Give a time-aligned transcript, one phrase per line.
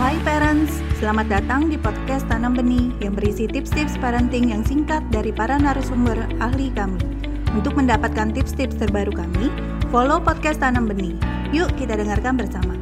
[0.00, 5.28] Hai parents, selamat datang di podcast Tanam Benih yang berisi tips-tips parenting yang singkat dari
[5.36, 6.96] para narasumber ahli kami.
[7.52, 9.52] Untuk mendapatkan tips-tips terbaru kami,
[9.92, 11.12] follow podcast Tanam Benih.
[11.52, 12.72] Yuk kita dengarkan bersama.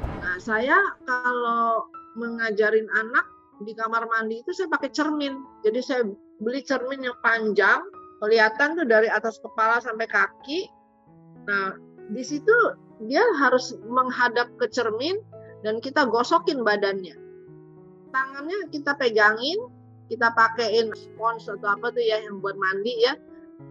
[0.00, 3.28] Nah, saya kalau mengajarin anak
[3.68, 5.44] di kamar mandi itu saya pakai cermin.
[5.60, 6.08] Jadi saya
[6.40, 7.84] beli cermin yang panjang,
[8.24, 10.72] kelihatan tuh dari atas kepala sampai kaki.
[11.44, 12.56] Nah, di situ
[13.08, 15.18] dia harus menghadap ke cermin
[15.66, 17.16] dan kita gosokin badannya.
[18.12, 19.58] Tangannya kita pegangin,
[20.12, 23.16] kita pakein spons atau apa tuh ya yang buat mandi ya.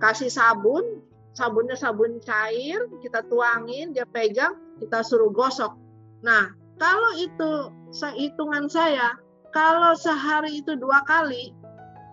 [0.02, 1.04] Kasih sabun,
[1.38, 5.78] sabunnya sabun cair, kita tuangin, dia pegang, kita suruh gosok.
[6.26, 6.52] Nah,
[6.82, 7.70] kalau itu
[8.18, 9.14] hitungan saya,
[9.54, 11.54] kalau sehari itu dua kali,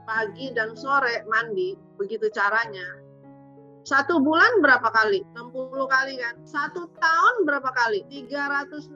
[0.05, 2.99] pagi dan sore mandi, begitu caranya,
[3.87, 5.23] satu bulan berapa kali?
[5.37, 6.35] 60 kali kan?
[6.45, 8.05] Satu tahun berapa kali?
[8.11, 8.91] 365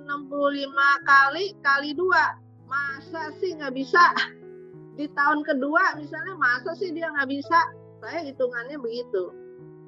[1.06, 2.36] kali kali dua.
[2.66, 4.02] Masa sih nggak bisa?
[4.98, 7.58] Di tahun kedua misalnya masa sih dia nggak bisa?
[8.02, 9.32] Saya hitungannya begitu.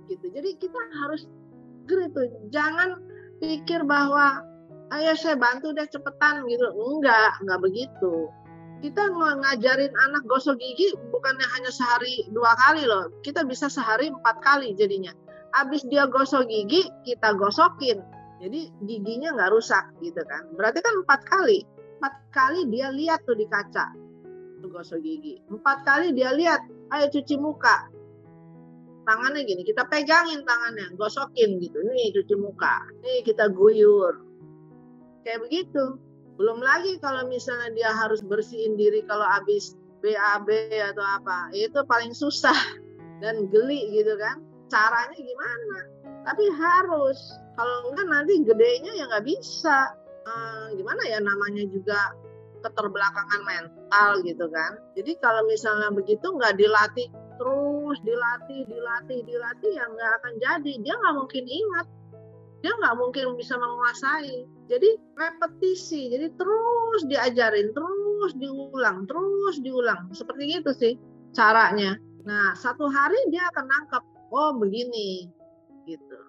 [0.08, 0.26] gitu.
[0.30, 1.24] Jadi kita harus
[1.88, 2.20] gitu.
[2.52, 3.00] Jangan
[3.40, 4.44] pikir bahwa
[4.92, 6.68] ayo saya bantu deh cepetan gitu.
[6.76, 8.28] Enggak, enggak begitu
[8.84, 13.08] kita ngajarin anak gosok gigi bukannya hanya sehari dua kali loh.
[13.24, 15.08] Kita bisa sehari empat kali jadinya.
[15.56, 18.04] Habis dia gosok gigi, kita gosokin.
[18.44, 20.52] Jadi giginya nggak rusak gitu kan.
[20.52, 21.64] Berarti kan empat kali.
[21.96, 23.96] Empat kali dia lihat tuh di kaca.
[24.60, 25.40] Tuh gosok gigi.
[25.48, 26.60] Empat kali dia lihat,
[26.92, 27.88] ayo cuci muka.
[29.08, 31.80] Tangannya gini, kita pegangin tangannya, gosokin gitu.
[31.88, 32.84] Nih cuci muka.
[33.00, 34.20] Nih kita guyur.
[35.24, 36.03] Kayak begitu
[36.34, 40.48] belum lagi kalau misalnya dia harus bersihin diri kalau habis BAB
[40.92, 42.56] atau apa, itu paling susah
[43.22, 44.42] dan geli gitu kan.
[44.68, 45.78] Caranya gimana?
[46.28, 47.18] Tapi harus.
[47.54, 49.94] Kalau enggak nanti gedenya ya nggak bisa.
[50.24, 52.16] Hmm, gimana ya namanya juga
[52.64, 54.80] keterbelakangan mental gitu kan.
[54.96, 60.72] Jadi kalau misalnya begitu nggak dilatih terus dilatih, dilatih, dilatih ya nggak akan jadi.
[60.80, 61.86] Dia nggak mungkin ingat
[62.64, 64.48] dia nggak mungkin bisa menguasai.
[64.72, 70.08] Jadi repetisi, jadi terus diajarin, terus diulang, terus diulang.
[70.16, 70.96] Seperti itu sih
[71.36, 72.00] caranya.
[72.24, 75.28] Nah, satu hari dia akan nangkep, oh begini,
[75.84, 76.20] gitu.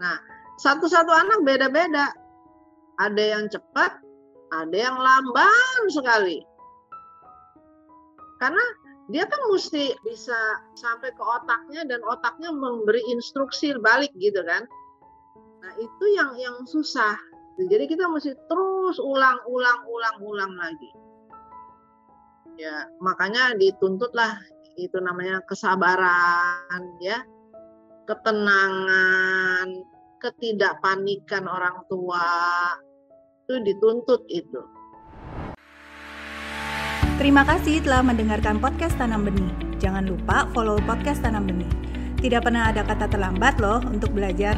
[0.00, 0.16] Nah,
[0.56, 2.16] satu-satu anak beda-beda.
[2.96, 4.00] Ada yang cepat,
[4.56, 6.40] ada yang lamban sekali.
[8.40, 8.64] Karena
[9.12, 10.38] dia kan mesti bisa
[10.80, 14.64] sampai ke otaknya dan otaknya memberi instruksi balik gitu kan.
[15.78, 17.14] Itu yang yang susah.
[17.58, 20.90] Jadi kita mesti terus ulang ulang ulang ulang lagi.
[22.58, 24.42] Ya, makanya dituntutlah
[24.74, 27.22] itu namanya kesabaran ya.
[28.06, 29.68] Ketenangan,
[30.18, 32.26] ketidakpanikan orang tua.
[33.46, 34.62] Itu dituntut itu.
[37.18, 39.50] Terima kasih telah mendengarkan podcast Tanam Benih.
[39.82, 41.70] Jangan lupa follow podcast Tanam Benih.
[42.18, 44.54] Tidak pernah ada kata terlambat loh untuk belajar.